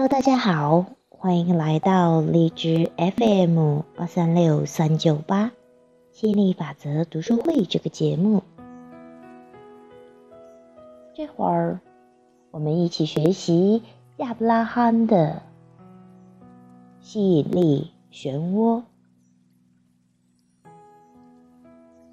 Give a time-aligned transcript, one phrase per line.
[0.00, 5.52] Hello，大家好，欢迎来到荔枝 FM 八三六三九八
[6.10, 8.42] 吸引力法则读书会这个节目。
[11.12, 11.80] 这会儿，
[12.50, 13.82] 我们一起学习
[14.16, 15.42] 亚伯拉罕的
[17.02, 18.84] 吸引力漩涡。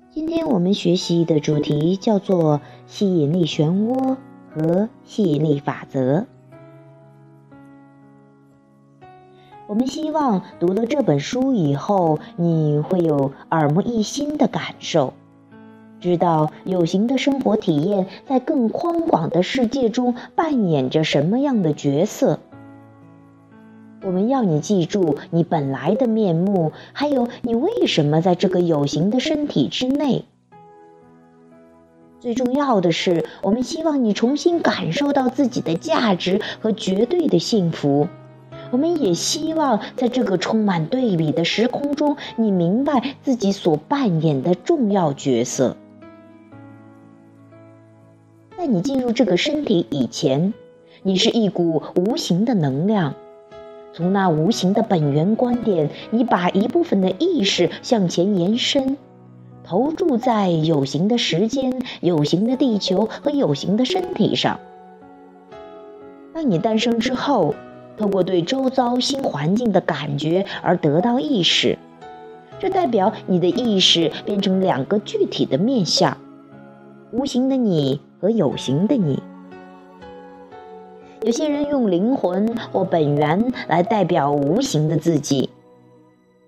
[0.09, 4.17] 今天我们学习的主题叫做吸引力漩涡
[4.49, 6.27] 和吸引力法则。
[9.77, 15.13] 我们希望读了这本书以后，你会有耳目一新的感受，
[15.99, 22.39] 知道有形的生活体验在更宽广的世界中扮演着什么样的角色。
[24.01, 30.25] 我们要你记住你本来的面目，还有你为什么在这个有形的身体之内。
[32.19, 38.07] 最重要的是，我们希望你重新感受到自己的价值和绝对的幸福。
[38.71, 45.77] 我们也希望在这个充满对比的时空中，你明白自己所扮演的重要角色。
[48.57, 50.53] 在你进入这个身体以前，
[51.03, 53.13] 你是一股无形的能量。
[53.93, 58.97] 从那无形的本源观点，你把一部分的意识向前延伸，
[59.63, 64.59] 投注在有形的时间、有形的地球和有形的身体上。
[66.33, 67.55] 当你诞生之后。
[67.97, 71.77] 透过对周遭新环境的感觉而得到意识，
[72.59, 76.17] 这代表你的意识变成两个具体的面相：
[77.11, 79.21] 无形的你和有形的你。
[81.23, 85.49] 有些人用灵魂或本源来代表无形的自己，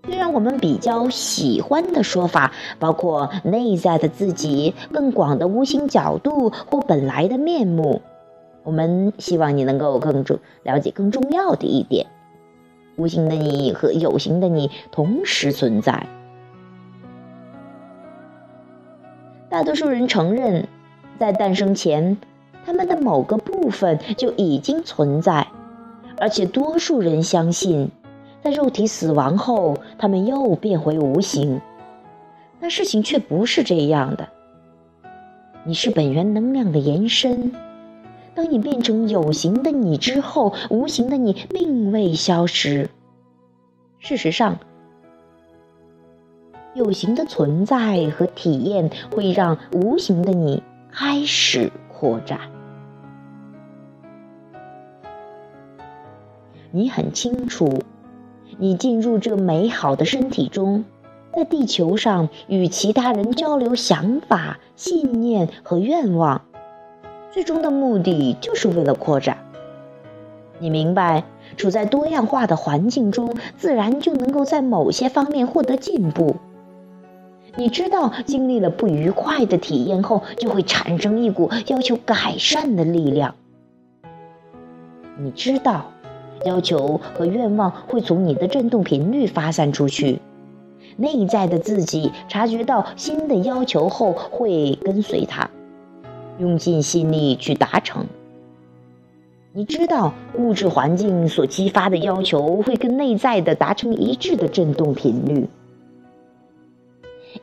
[0.05, 8.01] 虽然我们比较喜欢的说法包括内在的自己、更广的无形角度或本来的面目。
[8.63, 12.05] 我们希望你能够更重了解更重要的一点：
[12.97, 16.05] 无形的你和有形的你同时存在。
[19.49, 20.67] 大多数人承认，
[21.17, 22.17] 在诞生前，
[22.65, 25.47] 他们的某个部分就已经存在，
[26.19, 27.89] 而且多数人相信，
[28.43, 31.59] 在肉体死亡后，他们又变回无形。
[32.59, 34.27] 但事情却不是这样的。
[35.63, 37.51] 你是本源能量的延伸。
[38.35, 42.89] 当你变成有形的你之后，无形的你并未消失。
[43.99, 44.59] 事实上，
[46.73, 52.39] 有形的存在和体验会让无形的你开始扩展。
[56.71, 57.81] 你很清楚，
[58.57, 60.85] 你进入这美好的身体中，
[61.33, 66.43] 在地球上与其他人交流想法、信念和愿望。
[67.31, 69.37] 最终的目的就是为了扩展。
[70.59, 71.23] 你明白，
[71.55, 76.35] 处在多样化的环境中，自然就能够在某些方面获得进步。
[77.55, 83.35] 你知道，经历了不愉快的体验后，就会产生一股要求改善的力量。
[85.17, 85.91] 你知道，
[86.45, 90.19] 要求和愿望会从你的振动频率发散出去，
[90.97, 95.49] 内在的自己察觉到新的要求后，会跟随它。
[96.39, 98.07] 用尽心力去达成。
[99.51, 105.49] 你知道，物质环境所激发的要求会跟内在的达成一致的振动频率，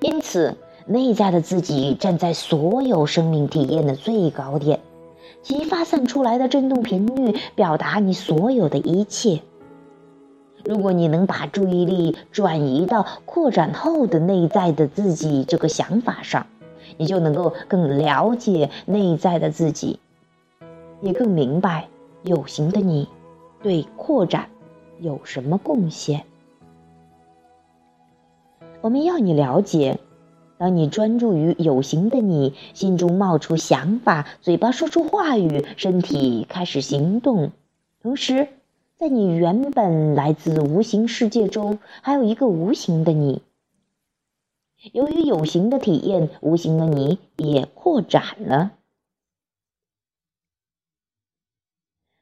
[0.01, 0.57] 因此，
[0.87, 4.81] 内在的自己站在所有生命体验的最高点，
[5.43, 9.41] 其发散出来的振动频率表达你所有的一切。
[10.65, 16.47] 如果你能把注意力转移到扩展后的内在的自己这个想法上。
[16.97, 19.99] 你就能够更了解内在的自己，
[21.01, 21.89] 也更明白
[22.23, 23.09] 有形的你
[23.63, 24.49] 对扩展
[25.01, 26.23] 有什么贡献。
[28.81, 29.99] 我们要你了解，
[30.59, 37.51] 当你专注于有形的你，心中冒出想法，嘴巴说出话语，身体开始行动，
[38.03, 38.49] 同时，
[38.97, 43.43] 在你原本来自无形世界中，还有一个无形的你。
[44.93, 48.73] 由于有形的体验，无形的你也扩展了。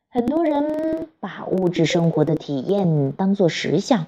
[0.09, 4.07] 很多人把物质生活的体验当作实相，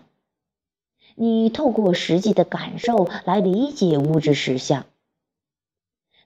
[1.17, 4.87] 你透过实际的感受来理解物质实相。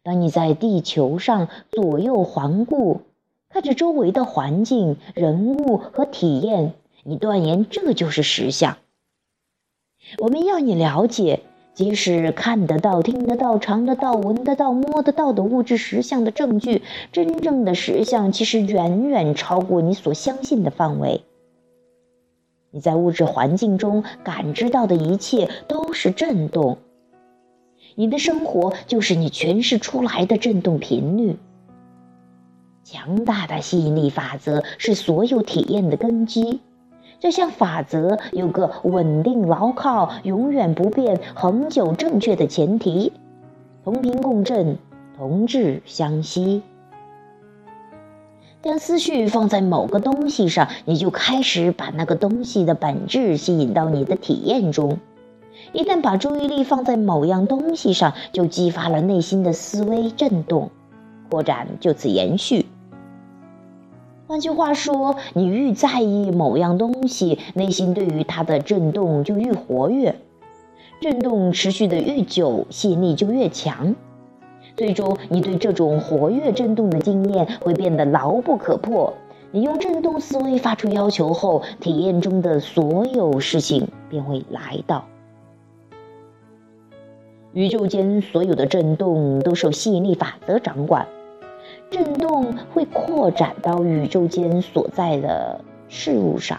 [0.02, 3.00] 当你在地球上左右环顾，
[3.48, 8.78] 看着周围的环境、人物和体验，你断言这就是实相。
[10.18, 11.42] 我们要你了解。
[11.72, 16.82] 即使看得到、听得到、尝得到、闻得到、摸得到的物质实相的证据，
[17.12, 21.22] 真正的实相其实远远超过你所相信的范围。
[22.72, 26.78] 你在物质环境中感知到的一切都是震动，
[27.94, 31.36] 你的生活就是你诠释出来的震动频率。
[32.84, 36.60] 强大的吸引力法则是所有体验的根基。
[37.20, 43.12] 这项法则有个稳定、牢靠、永远不变、恒久正确的前提：
[43.84, 44.78] 同频共振，
[45.18, 46.62] 同质相吸。
[48.62, 54.96] 将思绪放在某个东西上，你就开始把那个东西的本质吸引到你的体验中。
[55.74, 60.70] 一旦把注意力放在某样东西上，就激发了内心的思维震动，
[61.28, 62.64] 扩展就此延续。
[64.30, 70.14] 换句话说，你愈在意某样东西，内心对于它的震动就愈活跃，
[71.00, 73.96] 震动持续的愈久，吸引力就越强。
[74.76, 79.12] 最终，你对这种活跃震动的经验会变得牢不可破。
[79.50, 85.06] 你用震动思维发出要求后，体验中的所有事情便会来到。
[87.52, 91.08] 宇宙间所有的震动都受吸引力法则掌管，
[91.90, 96.58] 震动会扩展到宇宙间所在的事物上。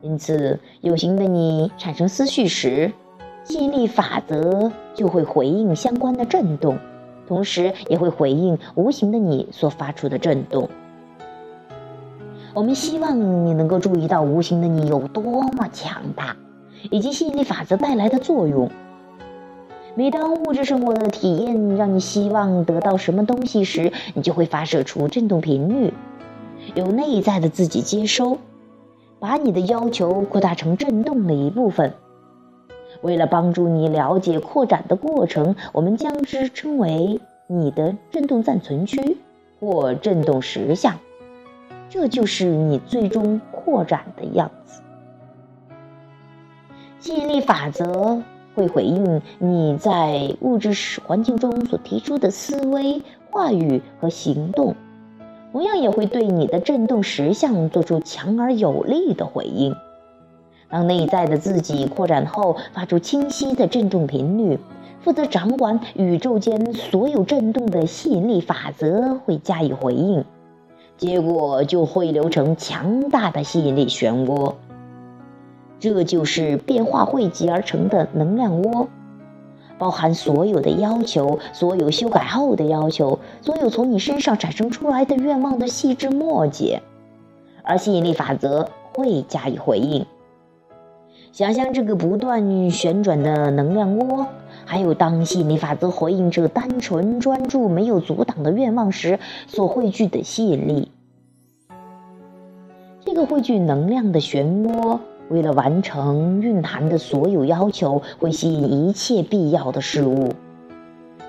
[0.00, 2.90] 因此，有形的你产生思绪时，
[3.44, 6.78] 吸引力法则就会回应相关的震动，
[7.26, 10.68] 同时也会回应无形的你所发出的震动。
[12.54, 16.34] 我们希望你能够注意到无形的你有多么强大，
[16.90, 18.70] 以及吸引力法则带来的作用。
[19.98, 25.92] 每当物质生活的体验让你希望得到什么东西时，你就会发射出振动频率，
[26.76, 28.38] 由内在的自己接收，
[29.18, 31.92] 把你的要求扩大成振动的一部分。
[33.02, 39.16] 为了帮助你了解扩展的过程，我们将之称为你的振动暂存区
[39.58, 40.94] 或振动实像。
[41.88, 44.80] 这就是你最终扩展的样子。
[47.00, 48.22] 吸引力法则
[48.58, 50.72] 会回应你在物质
[51.06, 53.00] 环境中所提出的思维、
[53.30, 54.74] 话语和行动，
[55.52, 59.76] 同样也会对你的振动实相做出强而有力的回应。
[60.68, 64.58] 当内在的自己扩展后，发出清晰的振动频率，
[65.02, 70.24] 负责掌管宇宙间所有振动的吸引力法则会加以回应，
[70.96, 74.54] 结果就会流成强大的吸引力漩涡。
[75.80, 78.88] 这就是变化汇集而成的能量窝，
[79.78, 86.82] 包含所有的要求，所有修改后的要求，所有从你身上产生出来的愿望的细枝末节，
[87.62, 90.04] 而吸引力法则会加以回应。
[91.30, 94.26] 想象这个不断旋转的能量窝，
[94.64, 100.90] 还有当吸引力法则回应这单纯专注、没有阻挡的愿望时所汇聚的吸引力。
[103.04, 104.98] 这个汇聚能量的漩涡，
[105.30, 110.32] 为了完成蕴含的所有要求，会吸引一切必要的事物。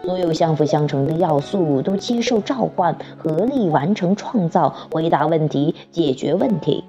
[0.06, 6.84] 所有相辅相成的要素都接受召唤，合力完成创造，回答问题，解决问题。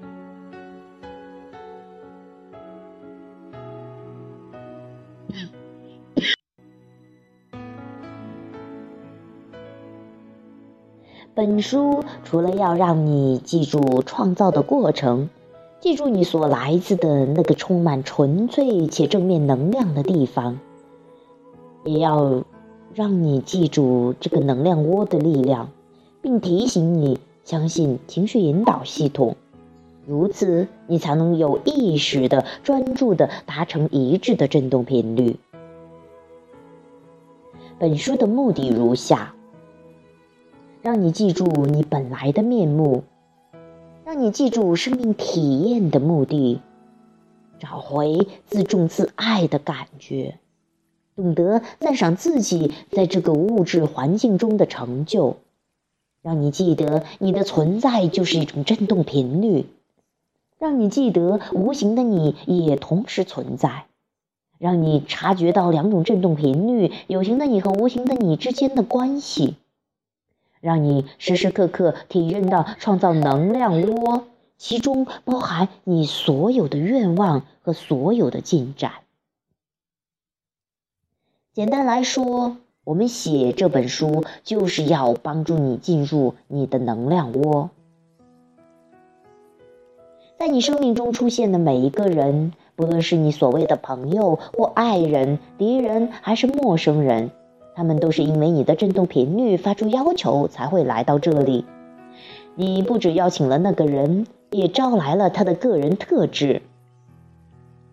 [11.33, 15.29] 本书除了要让你记住创造的过程，
[15.81, 20.59] 记住你所来自的那个充满纯粹且正面能量的地方，
[21.83, 22.43] 也要
[22.93, 25.71] 让你记住这个能量窝的力量，
[26.21, 29.35] 并提醒你相信情绪引导系统，
[30.05, 35.37] 如此你才能有意识的、专注的达成一致的振动频率。
[37.79, 39.33] 本书的目的如下。
[40.83, 43.03] 让你记住你本来的面目，
[44.13, 46.59] 让你记住生命体验的目的，
[47.59, 50.37] 找回自重自爱的感觉，
[51.15, 55.37] 懂得赞赏自己在这个物质环境中的成就，
[56.21, 59.67] 让你记得你的存在就是一种振动频率，
[60.59, 63.85] 让你记得无形的你也同时存在，
[64.57, 69.55] 让你察觉到两种振动频率有形的你和无形的你之间的关系。
[70.61, 74.23] 让你时时刻刻体认到创造能量窝，
[74.57, 78.91] 其中包含你所有的愿望和所有的进展。
[81.53, 87.69] 简单来说，我们写这本书就是要帮助你进入你的能量窝。
[90.39, 97.31] 在你生命中出现的每一个人，不论是你所谓的朋友或爱人、敌人还是陌生人，
[97.75, 101.65] 他们都是因为你的振动频率发出要求才会来到这里。
[102.55, 106.61] 你不止邀请了那个人，也招来了他的个人特质。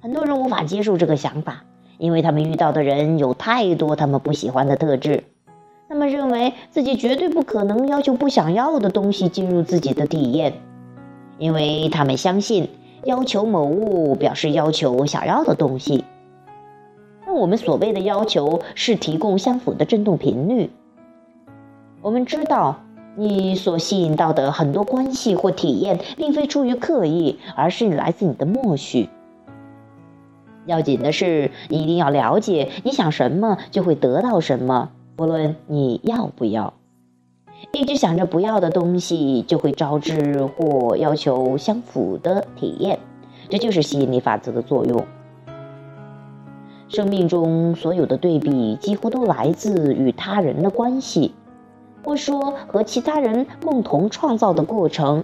[0.01, 1.65] 很多人无法接受这个想法，
[1.99, 5.25] 因为他们遇到的人有太多他们不喜欢的特质。
[5.89, 10.53] 他们认为自己绝对不可能要求不想要的东西进入自己的体验，
[11.39, 12.69] 因为他们相信
[13.05, 16.05] 要求某物表示要求想要的东西。
[17.29, 20.71] 那我们所谓的要求是提供相符的振动频率。
[22.01, 22.81] 我们知道，
[23.17, 29.11] 你所吸引到的很多关系或体验，并非出于刻意，而是来自你的默许。
[30.65, 36.73] 要紧的是，你一定要了解，你想什么就会得到什么，不论你要不要。
[37.73, 42.99] 一直想着不要的东西，就会招致或要求相符的体验，
[43.51, 45.05] 这就是吸引力法则的作用。
[46.89, 51.35] 生命中所有的对比，几乎都来自与他人的关系，
[52.03, 55.23] 或说和其他人共同创造的过程。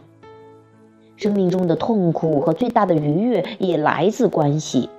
[1.17, 4.91] 生命中的痛苦和最大的愉悦，也来自关系。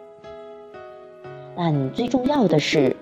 [1.56, 2.96] 但最重要的是，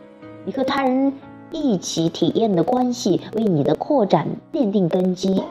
[0.46, 1.14] 你和他人
[1.52, 5.42] 一起体验的关系为你的扩展奠定根基。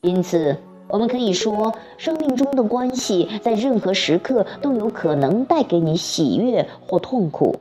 [0.00, 0.56] 因此，
[0.88, 7.56] 我们可以说，生命中的关系在任何时刻都有可能带给你喜悦或痛苦。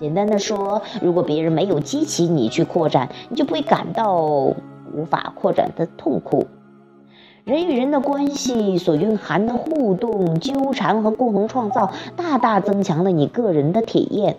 [0.00, 6.46] 简单的说，如果别人没有激起你去扩展，你就不会感到无法扩展的痛苦。
[7.44, 14.36] 人与人的关系所蕴含的互动、纠缠和共同创造，大大增强了你个人的体验。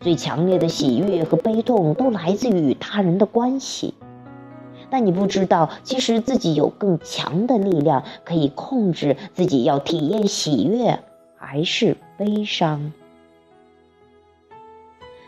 [0.00, 3.94] 最强烈的喜悦和悲痛都来自于与他人的关系，
[4.92, 10.98] 但你不知道，其实自己有更强的力量，可以控制自己要体验喜悦
[11.34, 12.92] 还是悲伤。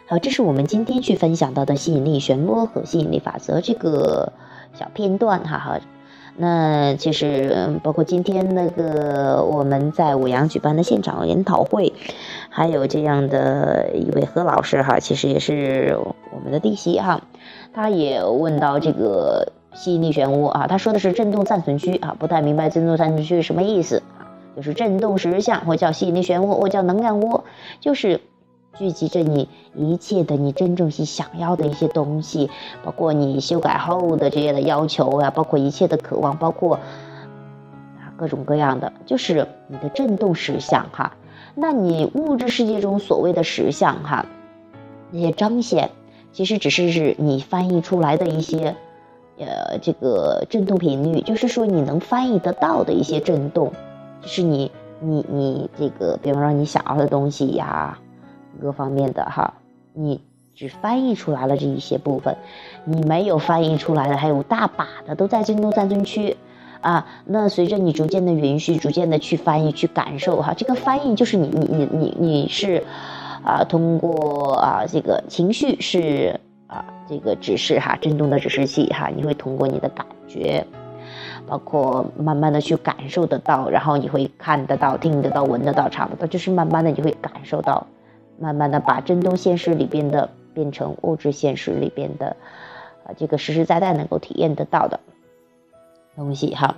[0.06, 4.35] 好，这是我们今天去分享到的吸引力漩涡和吸引力法则这个
[4.75, 5.80] 小片段，哈哈。
[6.37, 11.92] 那其实包括今天那个我们在五阳举办的现场研讨会，
[12.56, 15.99] 还有这样的一位何老师哈，其实也是
[16.32, 17.20] 我们的弟媳哈，
[17.73, 27.42] 他也问到这个吸引力漩涡啊，他说的是振动暂存区啊，不太明白振动暂存区是什么意思啊，就是振动实像或叫吸引力漩涡或叫能量涡，
[27.80, 28.20] 就是。
[28.76, 32.50] 聚集着你一切的你真正是想要的一些东西，
[32.82, 41.12] 包括你修改后的这些的要求呀，包括一切的渴望，包括啊各种各样的，就是你的振动实相哈。
[41.54, 44.26] 那你物质世界中所谓的实相哈，
[45.11, 45.90] 那些彰显，
[46.32, 48.76] 其实只是是你翻译出来的一些，
[49.38, 53.73] 呃这个振动频率，就是说你能翻译得到的一些振动，
[54.20, 54.70] 就是你
[55.00, 57.99] 你你这个，比方说你想要的东西呀。
[58.62, 59.54] 各方面的哈，
[59.94, 60.20] 你
[60.54, 62.37] 只翻译出来了这一些部分，
[62.84, 66.37] 你没有翻译出来的还有大把的都在振动暂存区
[66.85, 67.07] 啊。
[67.25, 72.85] 那随着你逐渐的允许，逐渐的去翻译、去感受哈，这个翻译就是你你你你你是
[73.43, 80.64] 啊，通过啊这个情绪是啊这个指示哈，振动的指示器哈，你会通过你的感觉，
[81.47, 87.87] 包括慢慢的去感受得到，然后你会看得到、听得到、闻得到、尝得到，就是慢慢的你会感受到。
[88.37, 92.35] 慢慢的把振动现实里边的变成物质现实里边的，
[93.05, 94.99] 啊，这个实实在在能够体验得到的
[96.16, 96.76] 东西哈。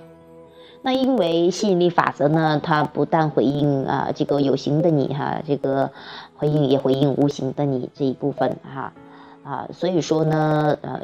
[0.81, 5.91] 那因为吸引力法则呢，它不但回应啊这个有形的你哈，这个
[6.35, 8.93] 回应也回应无形的你这一部分哈
[9.43, 11.01] 啊，所以说呢，呃，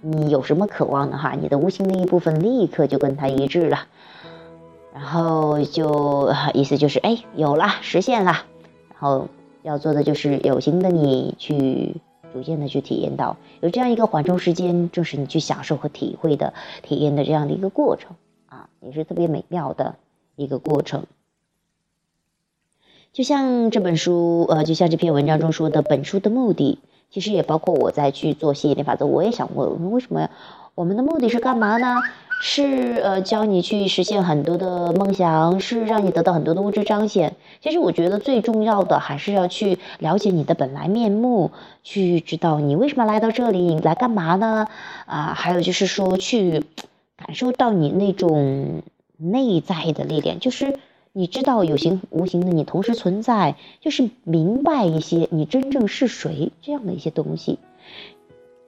[0.00, 3.80] 你有什么渴望的哈，你的无形的一部分立刻就跟它一致了，
[4.92, 8.32] 然后就意思就是哎有了实现了，
[8.90, 9.28] 然后。
[9.64, 11.96] 要做的就是有形的你去
[12.34, 19.94] 逐渐的去体验到有这样一个缓冲时间，正是你去享受和体会的体验的这样的一个过程啊，也是特别美妙的
[20.34, 21.04] 一个过程。
[23.12, 30.28] 就像这本书，呃，就像这篇文章中说的，本书的目的其实也包括我在去做吸引力法则，我也想问，为什么
[30.74, 32.00] 我们的目的是干嘛呢？
[32.40, 37.36] 是呃，教你去实现很多的梦想，是让你得到很多的物质彰显。
[37.62, 44.68] 其实我觉得最重要的还是要去了解你的本来面目，去知道你为什么来到这里，你来干嘛呢？
[45.06, 46.64] 啊，还有就是说去
[47.16, 48.82] 感受到你那种
[49.16, 50.78] 内在的力量，就是
[51.12, 57.58] 你知道有形无形的你同时存在，就是明白一些你真正是谁这样的一些东西。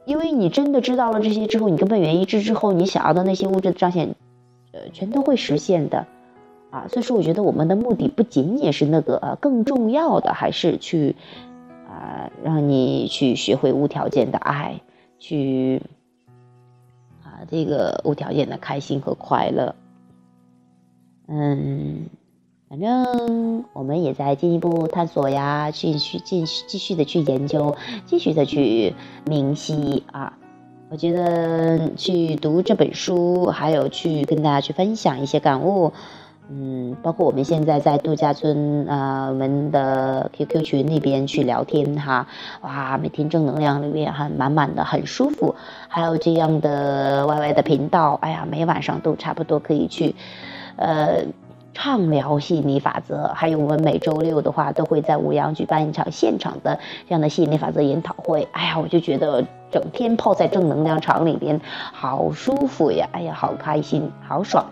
[0.06, 4.14] 因为你真的知道了这些之后，你根本原意志之后，你想要的那些物质的彰显，
[4.72, 6.06] 呃，全都会实现的，
[6.70, 6.86] 啊。
[6.88, 11.16] 所以说我觉得我们的目的不仅仅是那个，呃，更重要的还是去
[11.90, 14.80] 啊，让你去学会无条件的爱，
[15.18, 15.82] 去
[17.25, 19.75] 啊，这个无条件的开心和快乐。
[21.28, 22.06] 嗯，
[22.68, 28.92] 反正我们也在进一步探索呀，继续继续继续的去研究，继续的去
[29.25, 30.32] 明晰啊。
[30.90, 35.92] 我觉得去读这本书，还有去跟大家去分享一些感悟，
[36.49, 42.26] 嗯，包括我们现在在度假村啊，我们的 QQ 群那边去聊天哈，
[42.62, 45.54] 哇，每天正能量里面很满满的，很舒服。
[45.87, 50.16] 还有这样的 YY 的频道，哎呀，每晚上都差不多可以去，
[50.75, 51.26] 呃。
[51.76, 58.49] 畅聊吸引力法则，还有我们每周六的话都会在五阳举办一场现场的这样的吸引力法则研讨会。
[58.52, 61.61] 哎呀，我就觉得整天泡在正能量场里边，
[61.92, 63.06] 好舒服呀！
[63.12, 64.64] 哎呀，好开心，好爽！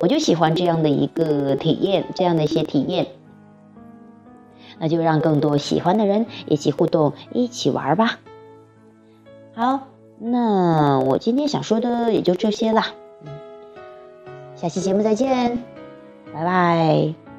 [0.00, 3.06] 我就喜欢这样的一个体验，这样的一些体验。
[4.78, 8.18] 那就让更多喜欢的人一起互动，一起玩吧。
[9.54, 9.88] 好，
[10.18, 12.82] 那我今天想说的也就这些了。
[14.56, 15.79] 下期节目再见。
[16.32, 17.29] 拜拜。